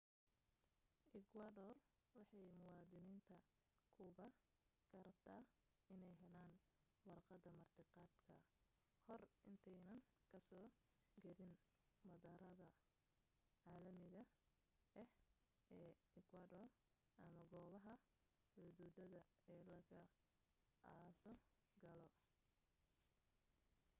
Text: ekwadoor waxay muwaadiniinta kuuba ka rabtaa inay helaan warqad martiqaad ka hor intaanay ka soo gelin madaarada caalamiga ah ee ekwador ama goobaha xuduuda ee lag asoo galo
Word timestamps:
ekwadoor 1.19 1.77
waxay 2.15 2.47
muwaadiniinta 2.59 3.37
kuuba 3.95 4.25
ka 4.89 4.97
rabtaa 5.07 5.41
inay 5.93 6.13
helaan 6.21 6.53
warqad 7.07 7.43
martiqaad 7.57 8.11
ka 8.25 8.35
hor 9.05 9.21
intaanay 9.51 9.99
ka 10.31 10.39
soo 10.49 10.67
gelin 11.23 11.53
madaarada 12.09 12.67
caalamiga 13.63 14.21
ah 15.01 15.09
ee 15.79 15.91
ekwador 16.19 16.67
ama 17.25 17.41
goobaha 17.51 17.93
xuduuda 18.51 19.19
ee 19.53 19.61
lag 19.71 19.89
asoo 21.05 21.37
galo 21.81 22.09